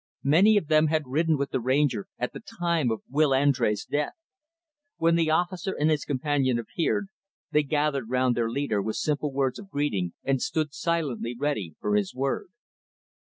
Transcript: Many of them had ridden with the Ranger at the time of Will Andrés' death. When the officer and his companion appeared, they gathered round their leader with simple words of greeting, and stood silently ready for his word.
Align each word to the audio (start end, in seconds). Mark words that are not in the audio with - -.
Many 0.23 0.57
of 0.57 0.65
them 0.67 0.87
had 0.87 1.05
ridden 1.05 1.37
with 1.37 1.51
the 1.51 1.59
Ranger 1.59 2.07
at 2.17 2.33
the 2.33 2.39
time 2.59 2.89
of 2.89 3.03
Will 3.07 3.29
Andrés' 3.29 3.87
death. 3.87 4.13
When 4.97 5.13
the 5.13 5.29
officer 5.29 5.73
and 5.79 5.91
his 5.91 6.05
companion 6.05 6.57
appeared, 6.57 7.09
they 7.51 7.61
gathered 7.61 8.09
round 8.09 8.33
their 8.35 8.49
leader 8.49 8.81
with 8.81 8.95
simple 8.95 9.31
words 9.31 9.59
of 9.59 9.69
greeting, 9.69 10.13
and 10.23 10.41
stood 10.41 10.73
silently 10.73 11.35
ready 11.37 11.75
for 11.79 11.95
his 11.95 12.15
word. 12.15 12.47